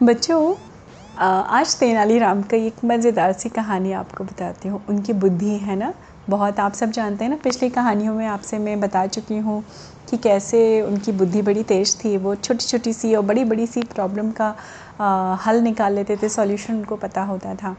[0.00, 0.54] बच्चों
[1.16, 5.92] आज तेनालीराम का एक मज़ेदार सी कहानी आपको बताती हूँ। उनकी बुद्धि है ना?
[6.28, 9.62] बहुत आप सब जानते हैं ना पिछली कहानियों में आपसे मैं बता चुकी हूँ
[10.08, 13.82] कि कैसे उनकी बुद्धि बड़ी तेज़ थी। वो छोटी छोटी सी और बड़ी बड़ी सी
[13.94, 14.54] प्रॉब्लम का
[15.00, 17.76] आ, हल निकाल लेते थे सॉल्यूशन उनको पता होता था।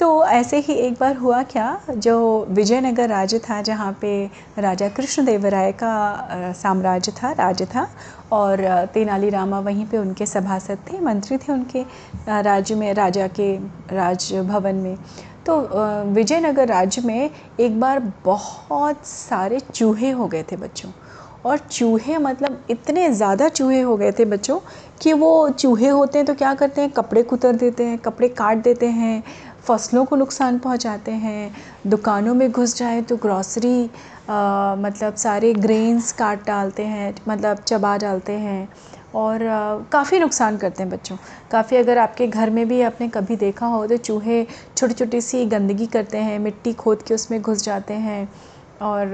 [0.00, 4.24] तो ऐसे ही एक बार हुआ क्या, जो विजयनगर राज्य था, जहाँ पे
[4.58, 7.86] राजा कृष्णदेव राय का साम्राज्य था, राज्य था,
[8.32, 8.64] और
[8.94, 11.84] तेनालीरामा वहीं पे उनके सभासद थे, मंत्री थे उनके
[12.28, 13.54] राज्य में, राजा के
[13.92, 14.96] राजभवन में।
[15.46, 15.60] तो
[16.12, 17.30] विजयनगर राज्य में
[17.60, 20.90] एक बार बहुत सारे चूहे हो गए थे बच्चों,
[21.44, 24.58] और चूहे मतलब इतने ज़्यादा चूहे हो गए थे बच्चों,
[25.02, 28.62] कि वो चूहे होते हैं तो क्या करते हैं, कपड़े कुतर देते हैं, कपड़े काट
[28.64, 29.22] देते हैं
[29.66, 31.54] फ़सलों को नुकसान पहुंचाते हैं,
[31.86, 33.82] दुकानों में घुस जाए तो ग्रॉसरी
[34.80, 38.68] मतलब सारे ग्रेन्स काट डालते हैं मतलब चबा डालते हैं
[39.14, 39.40] और
[39.92, 41.16] काफ़ी नुकसान करते हैं बच्चों।
[41.50, 44.42] काफ़ी अगर आपके घर में भी आपने कभी देखा हो तो चूहे
[44.76, 48.28] छोटी छोटी सी गंदगी करते हैं, मिट्टी खोद के उसमें घुस जाते हैं।
[48.82, 49.10] और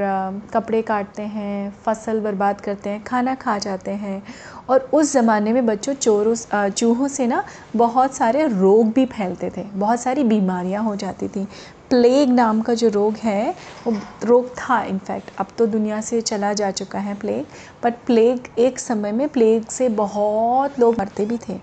[0.54, 4.22] कपड़े काटते हैं, फ़सल बर्बाद करते हैं, खाना खा जाते हैं।
[4.68, 7.42] और उस ज़माने में बच्चों चोरों चूहों से ना
[7.76, 11.46] बहुत सारे रोग भी फैलते थे, बहुत सारी बीमारियाँ हो जाती थी।
[11.90, 13.54] प्लेग नाम का जो रोग है,
[13.86, 13.92] वो
[14.24, 17.46] रोग था इनफैक्ट अब तो दुनिया से चला जा चुका है प्लेग
[17.84, 21.58] बट प्लेग एक समय में प्लेग से बहुत लोग मरते भी थे।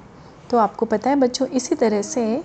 [0.49, 2.43] तो आपको पता है बच्चों, इसी तरह से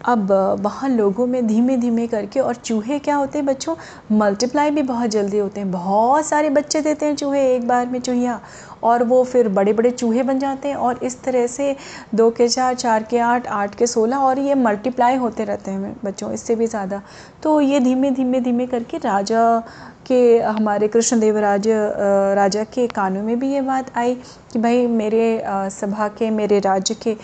[0.00, 3.74] अब वहाँ लोगों में धीमे धीमे करके और चूहे क्या होते हैं बच्चों?
[4.12, 8.00] मल्टीप्लाई भी बहुत जल्दी होते हैं। बहुत सारे बच्चे देते हैं चूहे एक बार में
[8.00, 8.40] चूहिया
[8.82, 11.74] और वो फिर बड़े बड़े चूहे बन जाते हैं और इस तरह से
[12.14, 15.94] दो के चार चार के आठ आठ के सोलह और ये मल्टीप्लाई होते रहते हैं
[16.04, 17.02] बच्चों, इससे भी ज़्यादा।
[17.42, 19.58] तो ये धीमे धीमे धीमे करके राजा
[20.06, 24.14] के, हमारे कृष्णदेव राज राजा के कानों में भी ये बात आई
[24.52, 27.16] कि भाई मेरे सभा के, मेरे राज्य के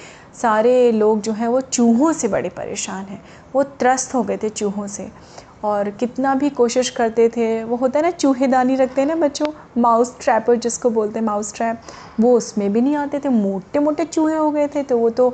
[0.42, 3.23] सारे लोग जो हैं वो चूहों से बड़े परेशान हैं।
[3.55, 5.09] वो त्रस्त हो गए थे चूहों से।
[5.64, 9.46] और कितना भी कोशिश करते थे, वो होता है ना, चूहेदानी रखते हैं ना बच्चों
[9.79, 11.80] माउस ट्रैपर जिसको बोलते हैं माउस ट्रैप
[12.20, 15.30] वो उसमें भी नहीं आते थे। मोटे मोटे चूहे हो गए थे तो वो तो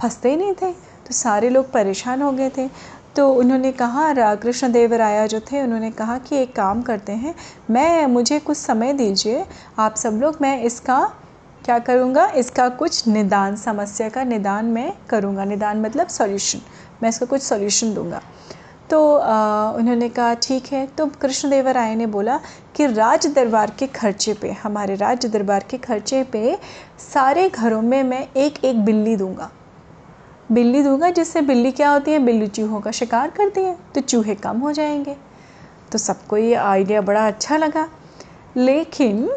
[0.00, 0.70] फंसते ही नहीं थे।
[1.06, 2.68] तो सारे लोग परेशान हो गए थे।
[3.16, 7.34] तो उन्होंने कहा कृष्ण देव राया जो थे, उन्होंने कहा कि एक काम करते हैं,
[7.70, 9.44] मैं, मुझे कुछ समय दीजिए,
[9.78, 10.96] आप सब लोग, मैं इसका
[11.64, 12.26] क्या करूँगा?
[12.28, 16.60] इसका कुछ निदान समस्या का निदान मैं करूँगा। निदान मतलब सॉल्यूशन
[17.02, 18.20] मैं इसका कुछ सॉल्यूशन दूँगा।
[18.90, 22.38] तो आ, उन्होंने कहा ठीक है। तो कृष्णदेव राय ने बोला
[22.76, 26.56] कि राज दरबार के खर्चे पे हमारे राज दरबार के खर्चे पे
[27.12, 29.50] सारे घरों में मैं एक एक बिल्ली दूँगा।
[30.52, 32.18] बिल्ली दूँगा जिससे बिल्ली क्या होती है?
[32.18, 35.16] बिल्ली चूहों का शिकार करती है तो चूहे कम हो जाएँगे।
[35.92, 37.88] तो सबको ये आइडिया बड़ा अच्छा लगा।
[38.56, 39.28] लेकिन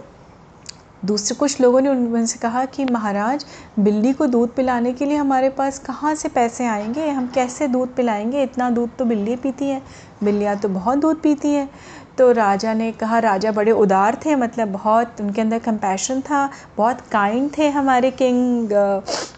[1.07, 3.45] दूसरे कुछ लोगों ने उनसे कहा कि, महाराज,
[3.79, 7.07] बिल्ली को दूध पिलाने के लिए हमारे पास कहाँ से पैसे आएँगे?
[7.09, 8.43] हम कैसे दूध पिलाएँगे?
[8.43, 9.81] इतना दूध तो बिल्ली पीती है।
[10.23, 11.69] बिल्लियाँ तो बहुत दूध पीती हैं।
[12.17, 17.01] तो राजा ने कहा, राजा बड़े उदार थे मतलब बहुत, उनके अंदर कंपैशन था, बहुत
[17.01, 18.69] काइंड थे हमारे किंग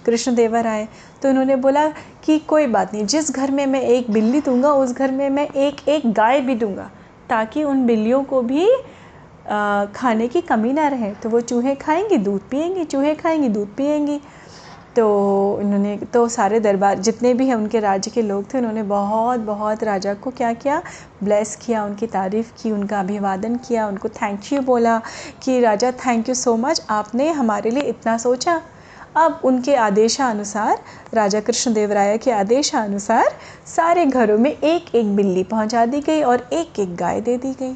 [0.05, 0.87] कृष्ण देवर राय
[1.21, 1.87] तो उन्होंने बोला
[2.23, 5.47] कि, कोई बात नहीं, जिस घर में मैं एक बिल्ली दूँगा, उस घर में मैं
[5.47, 6.89] एक एक गाय भी दूँगा,
[7.29, 8.69] ताकि उन बिल्लियों को भी
[9.95, 14.19] खाने की कमी ना रहे तो वो चूहे खाएँगी, दूध पिएँगी, चूहे खाएँगी, दूध पिएँगी।
[14.95, 15.07] तो
[15.55, 19.83] उन्होंने तो सारे दरबार, जितने भी हैं उनके राज्य के लोग थे, उन्होंने बहुत बहुत
[19.83, 20.81] राजा को क्या किया?
[21.23, 25.01] ब्लेस किया, उनकी तारीफ़ की, उनका अभिवादन किया, उनको थैंक यू बोला
[25.43, 28.61] कि, राजा थैंक यू सो मच आपने हमारे लिए इतना सोचा।
[29.15, 30.79] अब उनके आदेशानुसार,
[31.13, 33.29] राजा कृष्णदेव राय के आदेशानुसार
[33.65, 37.53] सारे घरों में एक एक बिल्ली पहुँचा दी गई और एक एक गाय दे दी
[37.53, 37.75] गई।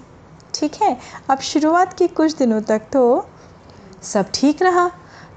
[0.63, 0.97] ठीक है
[1.29, 3.03] अब शुरुआत के कुछ दिनों तक तो
[4.03, 4.89] सब ठीक रहा।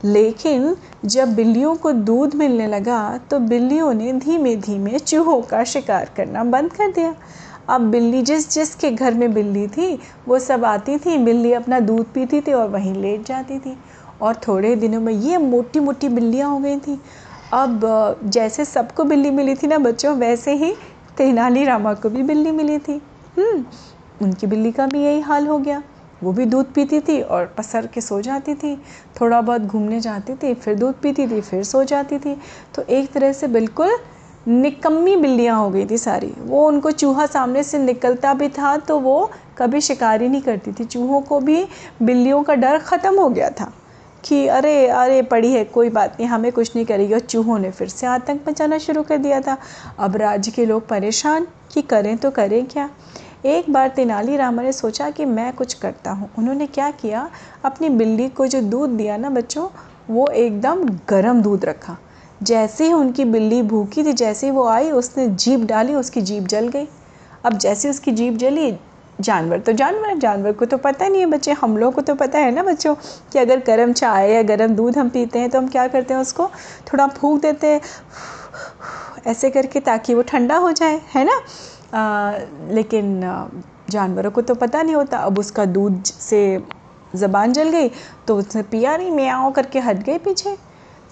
[0.04, 2.98] लेकिन जब बिल्लियों को दूध मिलने लगा
[3.31, 7.14] तो बिल्लियों ने धीमे धीमे चूहों का शिकार करना बंद कर दिया।
[7.69, 9.98] अब बिल्ली जिस जिसके घर में बिल्ली थी
[10.28, 13.76] वो सब आती थी बिल्ली अपना दूध पीती थी और वहीं लेट जाती थी।
[14.22, 17.00] और थोड़े दिनों में ये मोटी मोटी बिल्लियाँ हो गई थी।
[17.55, 20.73] अब जैसे सबको बिल्ली मिली थी ना बच्चों वैसे ही
[21.17, 23.00] तेनालीरामा को भी बिल्ली मिली थी।
[23.38, 23.64] हम्म,
[24.22, 25.82] उनकी बिल्ली का भी यही हाल हो गया।
[26.22, 28.76] वो भी दूध पीती थी और पसर के सो जाती थी।
[29.20, 32.36] थोड़ा बहुत घूमने जाती थी, फिर दूध पीती थी, फिर सो जाती थी।
[32.74, 33.96] तो एक तरह से बिल्कुल
[34.48, 38.98] निकम्मी बिल्लियाँ हो गई थी सारी। वो उनको चूहा सामने से निकलता भी था तो
[38.98, 41.64] वो कभी शिकारी नहीं करती थी। चूहों को भी
[42.02, 43.72] बिल्लियों का डर ख़त्म हो गया था
[44.24, 47.70] कि अरे अरे, पड़ी है, कोई बात नहीं, हमें कुछ नहीं करेगी। और चूहों ने
[47.70, 49.56] फिर से आतंक मचाना शुरू कर दिया था।
[49.98, 52.88] अब राज्य के लोग परेशान कि करें तो करें क्या?
[53.46, 57.28] एक बार तेनालीरामा ने सोचा कि मैं कुछ करता हूँ। उन्होंने क्या किया?
[57.64, 59.69] अपनी बिल्ली को जो दूध दिया ना बच्चों,
[60.10, 61.96] वो एकदम गर्म दूध रखा।
[62.43, 66.46] जैसे ही उनकी बिल्ली भूखी थी, जैसे ही वो आई, उसने जीप डाली, उसकी जीप
[66.46, 66.88] जल गई।
[67.44, 68.76] अब जैसे उसकी जीप जली,
[69.20, 72.38] जानवर तो जानवर जानवर को तो पता नहीं है बच्चे हम लोग को तो पता
[72.38, 72.94] है ना बच्चों,
[73.32, 76.20] कि अगर गर्म चाय या गर्म दूध हम पीते हैं तो हम क्या करते हैं
[76.20, 76.49] उसको?
[76.92, 77.81] थोड़ा फूंक देते हैं,
[79.26, 81.40] ऐसे करके ताकि वो ठंडा हो जाए, है ना?
[81.93, 83.21] लेकिन
[83.91, 86.62] जानवरों को तो पता नहीं होता। अब उसका दूध से
[87.17, 87.91] ज़बान जल गई
[88.29, 90.56] तो उसने पिया नहीं मैं आओ करके हट गए पीछे।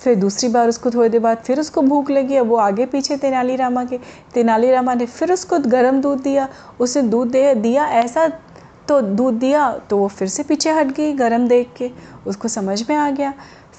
[0.01, 3.17] फिर दूसरी बार उसको थोड़ी देर बाद फिर उसको भूख लगी, अब वो आगे पीछे
[3.17, 3.99] तेनालीरामा के।
[4.35, 6.49] तेनालीरामा ने फिर उसको गर्म दूध दिया,
[6.81, 8.27] उसे दूध दे, दिया ऐसा
[8.89, 11.91] तो दूध दिया तो वो फिर से पीछे हट गई गर्म देख के।
[12.27, 13.33] उसको समझ में आ गया।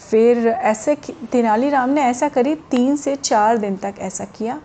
[0.10, 0.96] फिर ऐसे
[1.32, 4.60] तेनालीराम ने ऐसा करीब तीन से चार दिन तक ऐसा किया।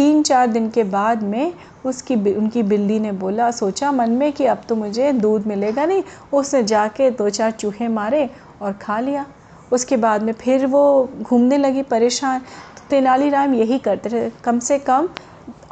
[0.00, 1.52] तीन चार दिन के बाद में
[1.84, 6.02] उसकी उनकी बिल्ली ने बोला, सोचा मन में कि अब तो मुझे दूध मिलेगा नहीं।
[6.32, 8.28] उसने जाके दो चार चूहे मारे
[8.62, 9.26] और खा लिया।
[9.72, 14.78] उसके बाद में फिर वो घूमने लगी परेशान। तो तेनालीराम यही करते रहे। कम से
[14.78, 15.08] कम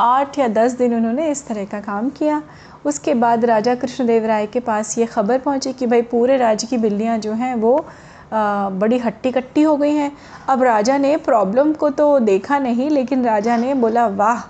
[0.00, 2.42] आठ या दस दिन उन्होंने इस तरह का काम किया।
[2.84, 6.78] उसके बाद राजा कृष्णदेव राय के पास ये खबर पहुँची कि भाई पूरे राज्य की
[6.78, 7.74] बिल्लियाँ जो हैं वो
[8.32, 10.10] बड़ी हट्टी कट्टी हो गई हैं।
[10.48, 14.42] अब राजा ने प्रॉब्लम को तो देखा नहीं, लेकिन राजा ने बोला, वाह,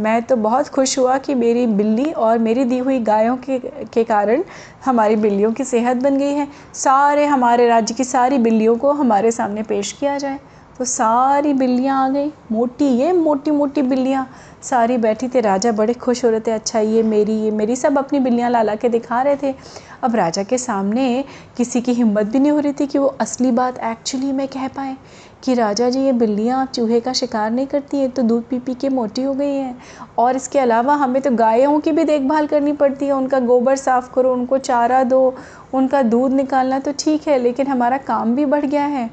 [0.00, 3.58] मैं तो बहुत खुश हुआ कि मेरी बिल्ली और मेरी दी हुई गायों के
[3.92, 4.42] के कारण
[4.84, 9.30] हमारी बिल्लियों की सेहत बन गई है। सारे हमारे राज्य की सारी बिल्लियों को हमारे
[9.30, 10.38] सामने पेश किया जाए।
[10.78, 14.26] तो सारी बिल्लियाँ आ गई। मोटी, ये मोटी मोटी बिल्लियाँ।
[14.62, 17.98] सारी बैठी थे, राजा बड़े खुश हो रहे थे अच्छा ये मेरी ये मेरी, सब
[17.98, 19.54] अपनी बिल्लियाँ ला ला के दिखा रहे थे।
[20.02, 21.24] अब राजा के सामने
[21.56, 24.66] किसी की हिम्मत भी नहीं हो रही थी कि वो असली बात एक्चुअली में कह
[24.68, 24.96] पाए
[25.44, 28.58] कि राजा जी, ये बिल्लियाँ आप चूहे का शिकार नहीं करती हैं तो दूध पी
[28.58, 29.78] पी के मोटी हो गई हैं।
[30.18, 34.12] और इसके अलावा हमें तो गायों की भी देखभाल करनी पड़ती है। उनका गोबर साफ़
[34.14, 35.34] करो, उनको चारा दो,
[35.74, 39.10] उनका दूध निकालना तो ठीक है, लेकिन हमारा काम भी बढ़ गया है।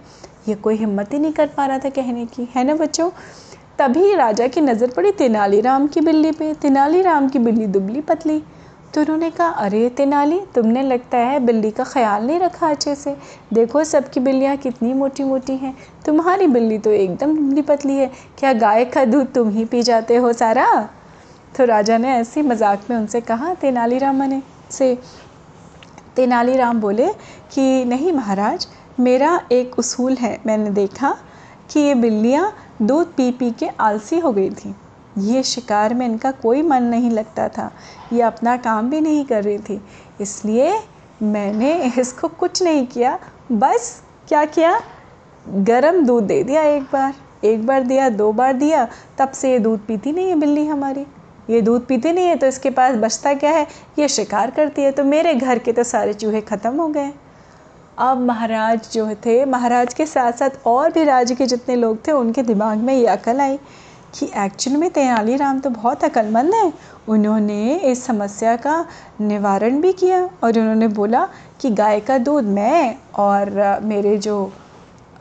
[0.50, 3.10] ये कोई हिम्मत ही नहीं कर पा रहा था कहने की, है ना बच्चों?
[3.80, 8.42] तभी राजा की नज़र पड़ी तेनालीराम की बिल्ली पे। तेनालीराम की बिल्ली दुबली पतली।
[8.94, 13.16] तो उन्होंने कहा, अरे तेनाली, तुमने लगता है बिल्ली का ख्याल नहीं रखा अच्छे से?
[13.54, 15.76] देखो सबकी बिल्लियाँ कितनी मोटी मोटी हैं।
[16.06, 20.16] तुम्हारी बिल्ली तो एकदम दुबली पतली है। क्या गाय का दूध तुम ही पी जाते
[20.16, 20.68] हो सारा?
[21.58, 24.42] तो राजा ने ऐसे मज़ाक में उनसे कहा तेनालीरामा ने,
[24.72, 24.98] से
[26.16, 27.08] तेनालीराम बोले
[27.54, 28.68] कि, नहीं महाराज,
[29.00, 31.16] मेरा एक उसूल है, मैंने देखा
[31.70, 34.76] कि ये बिल्लियाँ दूध पी पी के आलसी हो गई थी।
[35.18, 37.70] ये शिकार में इनका कोई मन नहीं लगता था,
[38.14, 39.82] ये अपना काम भी नहीं कर रही थी।
[40.22, 40.74] इसलिए
[41.24, 43.18] मैंने इसको कुछ नहीं किया,
[43.52, 44.80] बस क्या किया?
[45.46, 47.14] गरम दूध दे दिया एक बार
[47.44, 48.88] एक बार दिया, दो बार दिया,
[49.18, 51.06] तब से ये दूध पीती नहीं है बिल्ली हमारी।
[51.50, 53.68] ये दूध पीती नहीं है तो इसके पास बचता क्या है?
[54.00, 57.12] ये शिकार करती है। तो मेरे घर के तो सारे चूहे ख़त्म हो गए।
[58.00, 62.12] अब महाराज जो थे, महाराज के साथ साथ और भी राज्य के जितने लोग थे,
[62.12, 63.58] उनके दिमाग में ये अकल आई
[64.16, 66.74] कि एक्चुअल में तेनालीराम तो बहुत अक्लमंद हैं।
[67.10, 68.86] उन्होंने इस समस्या का
[69.22, 71.28] निवारण भी किया और उन्होंने बोला
[71.62, 74.52] कि गाय का दूध मैं और मेरे जो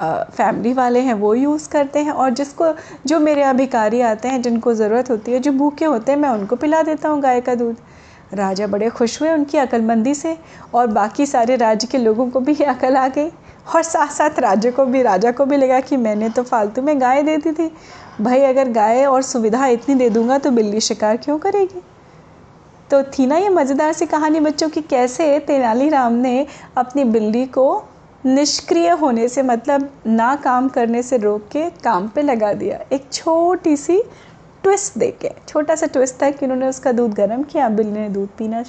[0.03, 2.73] फैमिली वाले हैं, वो यूज़ करते हैं और जिसको,
[3.07, 6.57] जो मेरे अभिकारी आते हैं, जिनको ज़रूरत होती है, जो भूखे होते हैं, मैं उनको
[6.57, 7.77] पिला देता हूँ गाय का दूध।
[8.35, 10.37] राजा बड़े खुश हुए उनकी अकलमंदी से
[10.75, 13.29] और बाकी सारे राज्य के लोगों को भी अकल आ गई
[13.75, 17.01] और साथ साथ राज्य को भी, राजा को भी लगा कि मैंने तो फालतू में
[17.01, 17.71] गाय दे दी थी।
[18.21, 21.83] भाई, अगर गाय और सुविधा इतनी दे दूँगा तो बिल्ली शिकार क्यों करेगी?
[22.91, 27.85] तो थी ना ये मज़ेदार सी कहानी बच्चों की, कैसे तेनालीराम ने अपनी बिल्ली को
[28.25, 33.09] निष्क्रिय होने से मतलब ना काम करने से रोक के काम पे लगा दिया। एक
[33.13, 34.03] छोटी सी
[34.65, 38.09] ट्विस्ट दे के, छोटा सा ट्विस्ट था कि उन्होंने उसका दूध गर्म किया बिल्ली ने
[38.09, 38.65] दूध पीना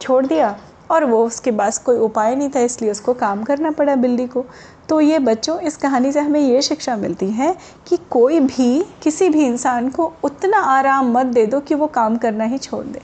[0.00, 0.56] छोड़ दिया
[0.90, 4.44] और वो उसके पास कोई उपाय नहीं था, इसलिए उसको काम करना पड़ा बिल्ली को।
[4.88, 7.54] तो ये बच्चों, इस कहानी से हमें ये शिक्षा मिलती है
[7.88, 12.16] कि कोई भी, किसी भी इंसान को उतना आराम मत दे दो कि वो काम
[12.16, 13.02] करना ही छोड़ दे।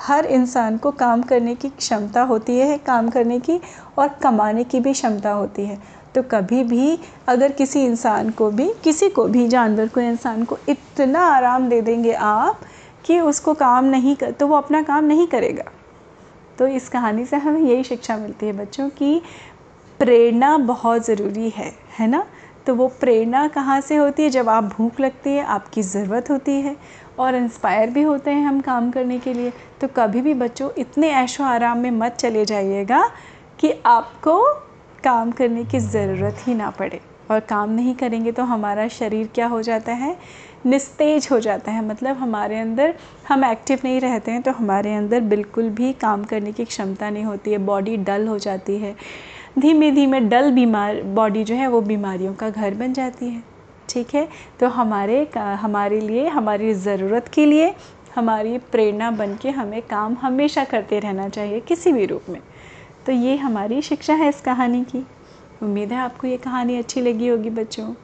[0.00, 3.60] हर इंसान को काम करने की क्षमता होती है, काम करने की
[3.98, 5.78] और कमाने की भी क्षमता होती है।
[6.14, 10.58] तो कभी भी अगर किसी इंसान को भी, किसी को भी, जानवर को, इंसान को
[10.68, 12.60] इतना आराम दे देंगे आप
[13.04, 15.64] कि उसको काम नहीं कर तो वो अपना काम नहीं करेगा।
[16.58, 19.22] तो इस कहानी से हमें यही शिक्षा मिलती है बच्चों की,
[19.98, 22.26] प्रेरणा बहुत ज़रूरी है है ना?
[22.68, 24.30] तो वो प्रेरणा कहाँ से होती है?
[24.30, 26.74] जब आप भूख लगती है, आपकी ज़रूरत होती है
[27.18, 31.10] और इंस्पायर भी होते हैं हम काम करने के लिए तो कभी भी बच्चों, इतने
[31.12, 33.02] ऐशो आराम में मत चले जाइएगा
[33.60, 34.42] कि आपको
[35.04, 39.46] काम करने की ज़रूरत ही ना पड़े और काम नहीं करेंगे तो हमारा शरीर क्या
[39.46, 40.16] हो जाता है?
[40.66, 42.94] निस्तेज हो जाता है। मतलब हमारे अंदर,
[43.28, 47.24] हम एक्टिव नहीं रहते हैं तो हमारे अंदर बिल्कुल भी काम करने की क्षमता नहीं
[47.24, 48.94] होती है। बॉडी डल हो जाती है।
[49.58, 53.42] धीमे धीमे डल बीमार बॉडी जो है वो बीमारियों का घर बन जाती है।
[53.88, 54.28] ठीक है?
[54.60, 57.74] तो हमारे हमारे लिए, हमारी ज़रूरत के लिए,
[58.16, 62.40] हमारी प्रेरणा बन के हमें काम हमेशा करते रहना चाहिए किसी भी रूप में।
[63.06, 65.06] तो ये हमारी शिक्षा है इस कहानी की।
[65.62, 67.94] उम्मीद है आपको ये कहानी अच्छी लगी होगी बच्चों।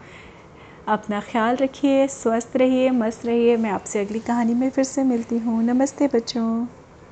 [0.88, 5.38] अपना ख्याल रखिए, स्वस्थ रहिए, मस्त रहिए। मैं आपसे अगली कहानी में फिर से मिलती
[5.38, 6.66] हूँ। नमस्ते बच्चों।